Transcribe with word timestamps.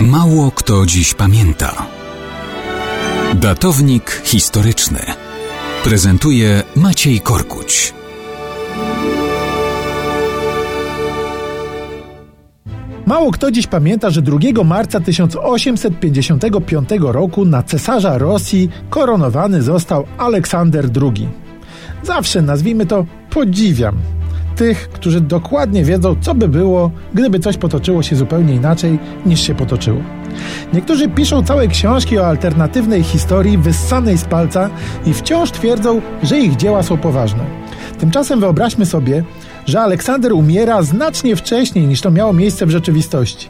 Mało 0.00 0.50
kto 0.50 0.86
dziś 0.86 1.14
pamięta. 1.14 1.86
Datownik 3.34 4.22
historyczny 4.24 4.98
prezentuje 5.84 6.62
Maciej 6.76 7.20
Korkuć. 7.20 7.94
Mało 13.06 13.30
kto 13.30 13.50
dziś 13.50 13.66
pamięta, 13.66 14.10
że 14.10 14.22
2 14.22 14.38
marca 14.64 15.00
1855 15.00 16.88
roku 17.00 17.44
na 17.44 17.62
cesarza 17.62 18.18
Rosji 18.18 18.70
koronowany 18.90 19.62
został 19.62 20.06
Aleksander 20.18 20.88
II. 21.02 21.28
Zawsze, 22.02 22.42
nazwijmy 22.42 22.86
to, 22.86 23.06
podziwiam 23.30 23.96
tych, 24.56 24.88
którzy 24.88 25.20
dokładnie 25.20 25.84
wiedzą, 25.84 26.16
co 26.20 26.34
by 26.34 26.48
było, 26.48 26.90
gdyby 27.14 27.38
coś 27.38 27.56
potoczyło 27.56 28.02
się 28.02 28.16
zupełnie 28.16 28.54
inaczej 28.54 28.98
niż 29.26 29.40
się 29.40 29.54
potoczyło. 29.54 30.00
Niektórzy 30.72 31.08
piszą 31.08 31.44
całe 31.44 31.68
książki 31.68 32.18
o 32.18 32.26
alternatywnej 32.26 33.02
historii 33.02 33.58
wyssanej 33.58 34.18
z 34.18 34.24
palca 34.24 34.70
i 35.06 35.14
wciąż 35.14 35.50
twierdzą, 35.50 36.00
że 36.22 36.38
ich 36.38 36.56
dzieła 36.56 36.82
są 36.82 36.96
poważne. 36.96 37.44
Tymczasem 37.98 38.40
wyobraźmy 38.40 38.86
sobie, 38.86 39.24
że 39.66 39.80
Aleksander 39.80 40.32
umiera 40.32 40.82
znacznie 40.82 41.36
wcześniej 41.36 41.86
niż 41.86 42.00
to 42.00 42.10
miało 42.10 42.32
miejsce 42.32 42.66
w 42.66 42.70
rzeczywistości. 42.70 43.48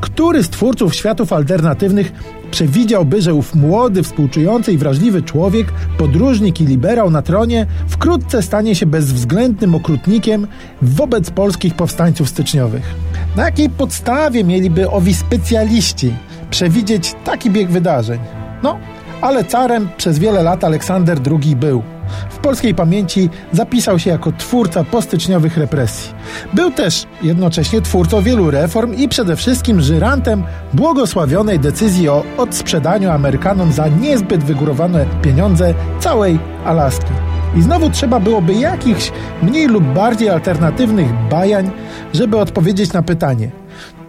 Który 0.00 0.42
z 0.42 0.48
twórców 0.48 0.94
światów 0.94 1.32
alternatywnych 1.32 2.12
przewidziałby, 2.50 3.22
że 3.22 3.34
ów 3.34 3.54
młody, 3.54 4.02
współczujący 4.02 4.72
i 4.72 4.78
wrażliwy 4.78 5.22
człowiek, 5.22 5.72
podróżnik 5.98 6.60
i 6.60 6.66
liberał 6.66 7.10
na 7.10 7.22
tronie, 7.22 7.66
wkrótce 7.88 8.42
stanie 8.42 8.74
się 8.74 8.86
bezwzględnym 8.86 9.74
okrutnikiem 9.74 10.46
wobec 10.82 11.30
polskich 11.30 11.74
powstańców 11.74 12.28
styczniowych? 12.28 12.94
Na 13.36 13.44
jakiej 13.44 13.70
podstawie 13.70 14.44
mieliby 14.44 14.90
owi 14.90 15.14
specjaliści 15.14 16.14
przewidzieć 16.50 17.14
taki 17.24 17.50
bieg 17.50 17.70
wydarzeń? 17.70 18.20
No, 18.62 18.78
ale 19.20 19.44
carem 19.44 19.88
przez 19.96 20.18
wiele 20.18 20.42
lat 20.42 20.64
Aleksander 20.64 21.18
II 21.42 21.56
był. 21.56 21.82
W 22.30 22.38
polskiej 22.38 22.74
pamięci 22.74 23.30
zapisał 23.52 23.98
się 23.98 24.10
jako 24.10 24.32
twórca 24.32 24.84
postyczniowych 24.84 25.56
represji. 25.56 26.14
Był 26.52 26.70
też 26.70 27.06
jednocześnie 27.22 27.80
twórcą 27.80 28.22
wielu 28.22 28.50
reform 28.50 28.94
i 28.94 29.08
przede 29.08 29.36
wszystkim 29.36 29.80
żyrantem 29.80 30.42
błogosławionej 30.72 31.58
decyzji 31.58 32.08
o 32.08 32.24
odsprzedaniu 32.36 33.10
Amerykanom 33.10 33.72
za 33.72 33.88
niezbyt 33.88 34.44
wygórowane 34.44 35.06
pieniądze 35.22 35.74
całej 36.00 36.38
Alaski. 36.64 37.12
I 37.56 37.62
znowu 37.62 37.90
trzeba 37.90 38.20
byłoby 38.20 38.52
jakichś 38.52 39.12
mniej 39.42 39.66
lub 39.66 39.84
bardziej 39.84 40.28
alternatywnych 40.28 41.06
bajań, 41.30 41.70
żeby 42.14 42.38
odpowiedzieć 42.38 42.92
na 42.92 43.02
pytanie, 43.02 43.50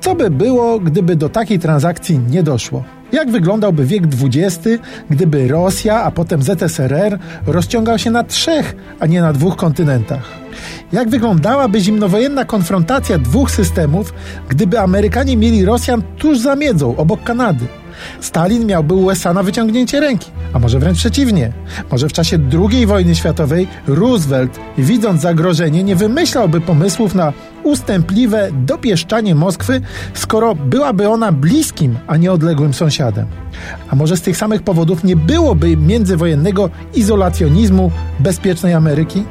co 0.02 0.16
by 0.16 0.30
było, 0.30 0.80
gdyby 0.80 1.16
do 1.16 1.30
takiej 1.30 1.60
transakcji 1.60 2.20
nie 2.20 2.44
doszło? 2.44 2.84
Jak 3.12 3.32
wyglądałby 3.32 3.86
wiek 3.86 4.04
XX, 4.24 4.60
gdyby 5.10 5.48
Rosja, 5.48 6.04
a 6.04 6.12
potem 6.12 6.42
ZSRR 6.44 7.20
rozciągał 7.48 8.00
się 8.00 8.12
na 8.12 8.24
trzech, 8.24 8.76
a 9.00 9.06
nie 9.06 9.22
na 9.22 9.34
dwóch 9.34 9.56
kontynentach? 9.56 10.30
Jak 10.92 11.10
wyglądałaby 11.10 11.80
zimnowojenna 11.80 12.46
konfrontacja 12.46 13.18
dwóch 13.18 13.52
systemów, 13.52 14.14
gdyby 14.50 14.80
Amerykanie 14.80 15.38
mieli 15.38 15.66
Rosjan 15.66 16.02
tuż 16.18 16.40
za 16.40 16.56
miedzą, 16.56 16.98
obok 16.98 17.24
Kanady? 17.24 17.66
Stalin 18.22 18.66
miałby 18.66 18.94
USA 18.94 19.34
na 19.34 19.44
wyciągnięcie 19.44 20.00
ręki, 20.00 20.32
a 20.54 20.60
może 20.60 20.80
wręcz 20.80 20.98
przeciwnie. 20.98 21.52
Może 21.92 22.10
w 22.10 22.14
czasie 22.14 22.40
II 22.72 22.86
wojny 22.86 23.16
światowej 23.16 23.68
Roosevelt, 23.88 24.60
widząc 24.78 25.22
zagrożenie, 25.22 25.84
nie 25.84 25.96
wymyślałby 25.96 26.62
pomysłów 26.62 27.16
na 27.16 27.34
ustępliwe 27.64 28.50
dopieszczanie 28.52 29.36
Moskwy, 29.36 29.82
skoro 30.14 30.56
byłaby 30.56 31.10
ona 31.10 31.32
bliskim, 31.32 31.98
a 32.08 32.18
nie 32.18 32.32
odległym 32.32 32.74
sąsiadem. 32.74 33.26
A 33.90 33.96
może 33.96 34.18
z 34.18 34.22
tych 34.22 34.38
samych 34.38 34.64
powodów 34.64 35.04
nie 35.04 35.16
byłoby 35.16 35.78
międzywojennego 35.78 36.70
izolacjonizmu 36.94 37.92
bezpiecznej 38.20 38.74
Ameryki? 38.74 39.24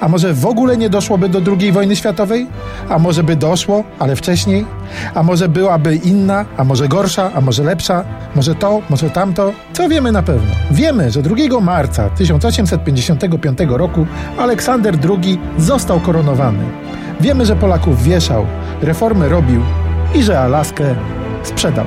A 0.00 0.08
może 0.08 0.34
w 0.34 0.46
ogóle 0.46 0.76
nie 0.76 0.90
doszłoby 0.90 1.28
do 1.28 1.40
II 1.60 1.72
wojny 1.72 1.96
światowej? 1.96 2.46
A 2.88 2.98
może 2.98 3.22
by 3.22 3.36
doszło, 3.36 3.84
ale 3.98 4.16
wcześniej? 4.16 4.66
A 5.14 5.22
może 5.22 5.48
byłaby 5.48 5.96
inna, 5.96 6.44
a 6.56 6.64
może 6.64 6.88
gorsza, 6.88 7.30
a 7.34 7.40
może 7.40 7.64
lepsza? 7.64 8.04
Może 8.34 8.54
to, 8.54 8.82
może 8.90 9.10
tamto? 9.10 9.52
Co 9.72 9.88
wiemy 9.88 10.12
na 10.12 10.22
pewno? 10.22 10.50
Wiemy, 10.70 11.10
że 11.10 11.22
2 11.22 11.60
marca 11.60 12.10
1855 12.10 13.58
roku 13.68 14.06
Aleksander 14.38 14.98
II 15.08 15.38
został 15.58 16.00
koronowany. 16.00 16.64
Wiemy, 17.20 17.46
że 17.46 17.56
Polaków 17.56 18.02
wieszał, 18.02 18.46
reformy 18.82 19.28
robił 19.28 19.62
i 20.14 20.22
że 20.22 20.40
Alaskę 20.40 20.94
sprzedał. 21.42 21.86